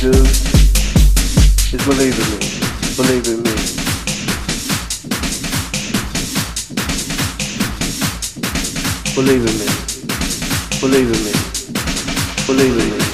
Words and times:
to 0.00 0.12
do 0.12 0.18
is 0.18 1.84
believe 1.86 2.18
in 2.18 2.28
me. 2.30 2.38
Believe 2.96 3.26
in 3.28 3.42
me. 3.42 3.54
Believe 9.14 9.44
in 9.46 9.54
me. 9.58 9.66
Believe 10.80 11.10
in 11.12 11.20
me. 11.24 11.32
Believe 12.46 12.76
in 12.78 12.98
me. 12.98 13.05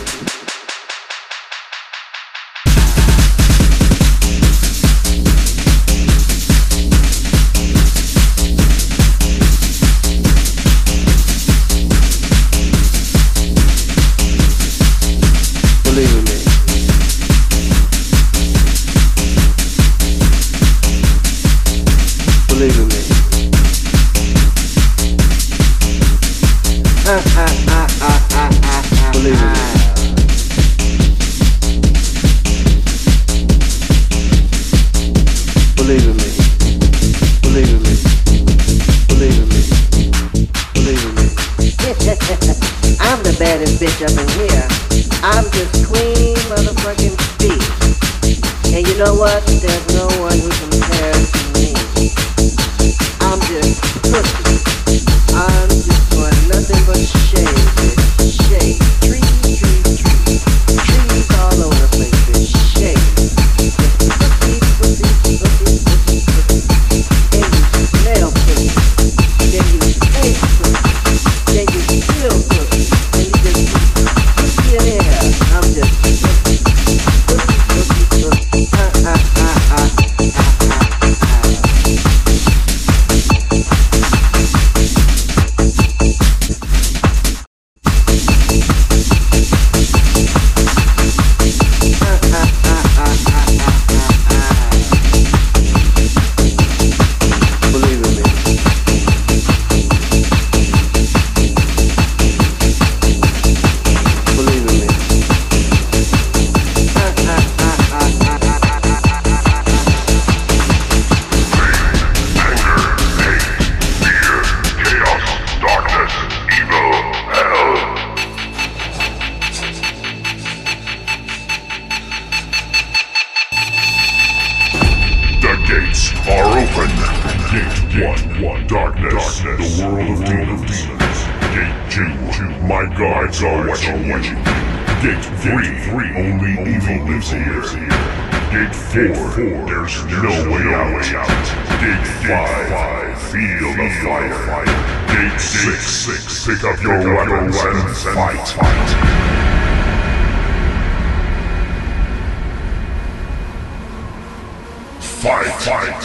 Fight! 155.62 156.02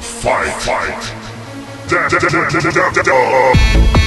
Fight! 0.00 0.52
Fight! 0.62 1.02
Fight. 3.02 4.05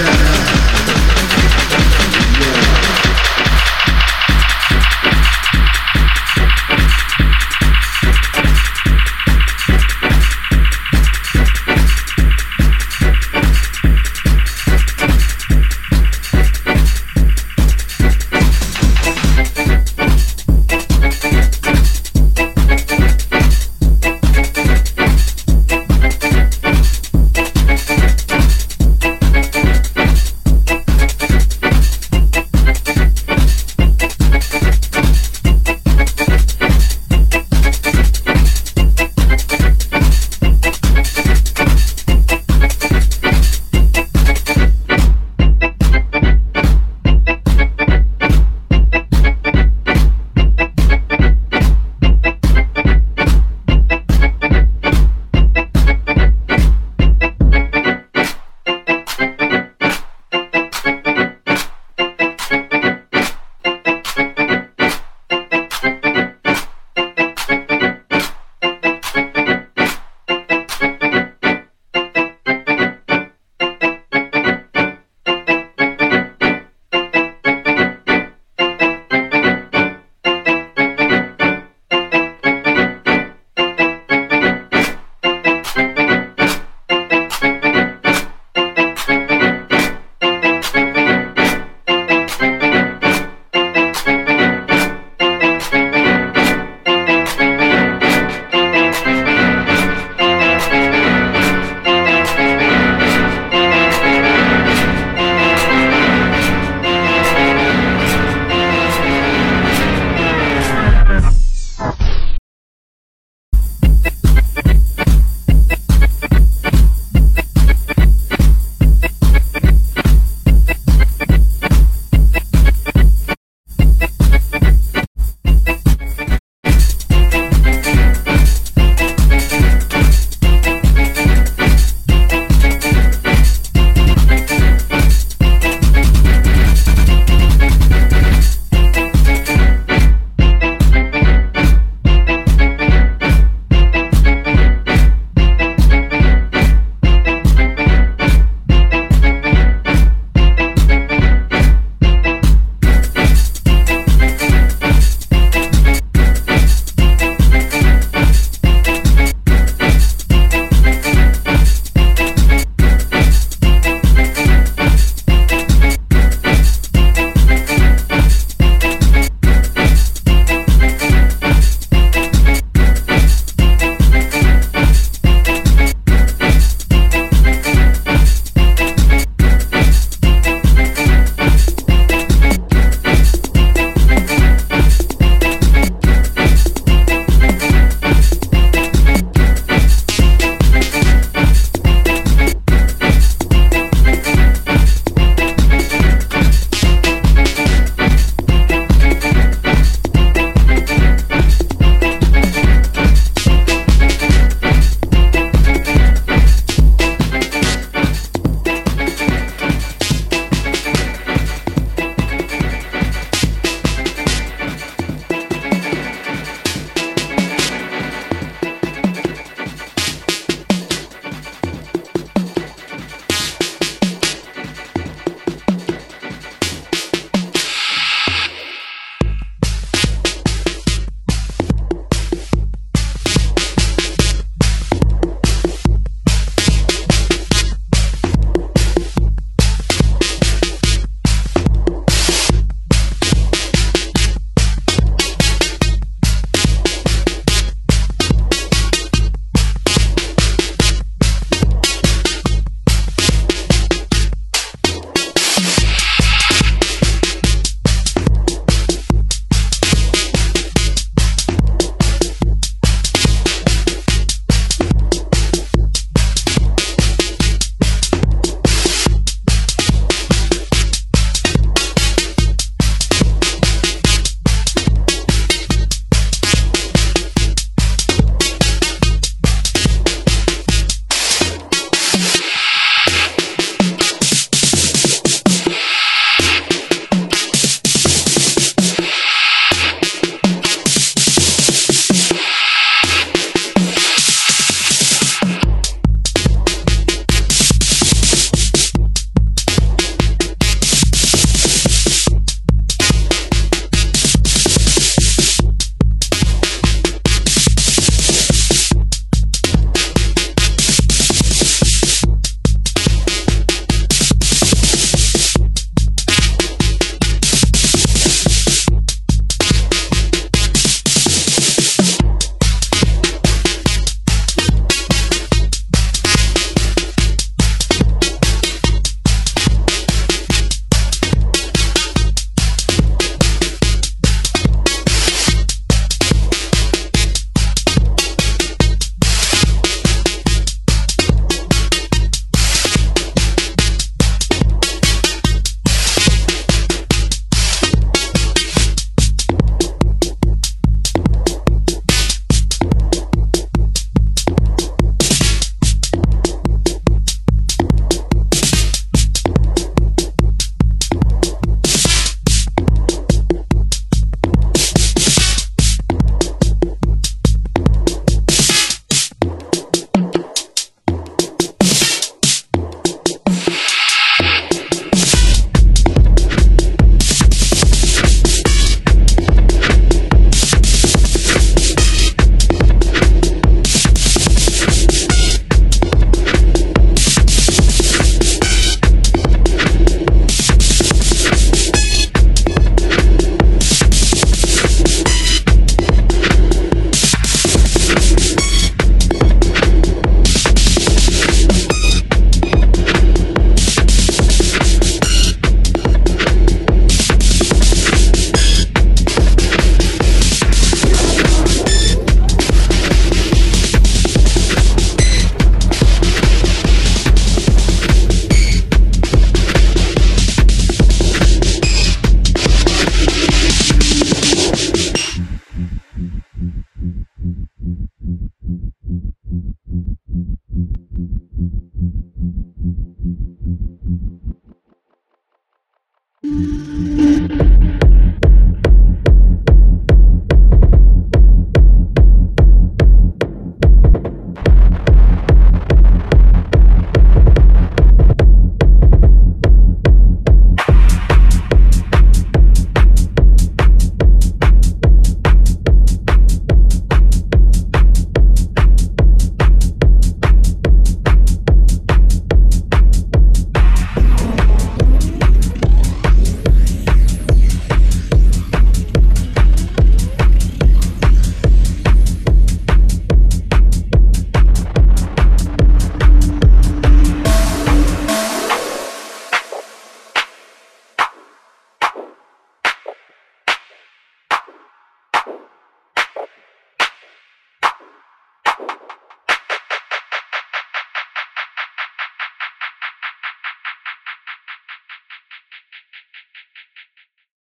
Yeah. 0.00 1.09